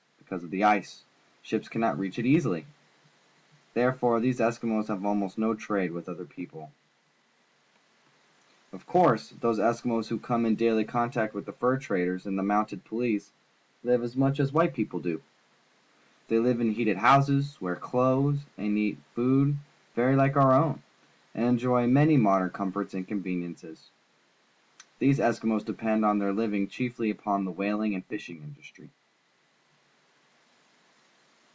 Because 0.31 0.45
of 0.45 0.51
the 0.51 0.63
ice, 0.63 1.03
ships 1.41 1.67
cannot 1.67 1.99
reach 1.99 2.17
it 2.17 2.25
easily. 2.25 2.65
Therefore 3.73 4.21
these 4.21 4.39
Eskimos 4.39 4.87
have 4.87 5.03
almost 5.03 5.37
no 5.37 5.53
trade 5.53 5.91
with 5.91 6.07
other 6.07 6.23
people. 6.23 6.71
Of 8.71 8.85
course, 8.87 9.31
those 9.41 9.59
Eskimos 9.59 10.07
who 10.07 10.17
come 10.17 10.45
in 10.45 10.55
daily 10.55 10.85
contact 10.85 11.33
with 11.33 11.45
the 11.47 11.51
fur 11.51 11.77
traders 11.77 12.25
and 12.25 12.39
the 12.39 12.43
Mounted 12.43 12.85
Police 12.85 13.33
live 13.83 14.15
much 14.15 14.39
as 14.39 14.53
white 14.53 14.73
people 14.73 15.01
do. 15.01 15.21
They 16.29 16.39
live 16.39 16.61
in 16.61 16.71
heated 16.75 16.95
houses, 16.99 17.59
wear 17.59 17.75
clothes 17.75 18.39
and 18.57 18.77
eat 18.77 18.99
food 19.13 19.57
very 19.95 20.15
hke 20.15 20.37
our 20.37 20.53
own, 20.53 20.81
and 21.35 21.43
enjoy 21.45 21.87
many 21.87 22.15
modem 22.15 22.51
comforts 22.51 22.93
and 22.93 23.05
conveniences. 23.05 23.89
These 24.99 25.19
Eskimos 25.19 25.65
depend 25.65 26.03
foi 26.03 26.07
tiieir 26.13 26.33
living 26.33 26.69
cliiefly 26.69 27.11
upon 27.11 27.43
the 27.43 27.51
whaling 27.51 27.93
and 27.95 28.05
fishing 28.05 28.37
industry. 28.41 28.89